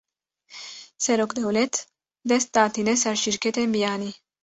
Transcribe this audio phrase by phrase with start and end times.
[1.05, 1.73] Serokdewlet,
[2.29, 4.11] dest datîne ser şîrketên biyanî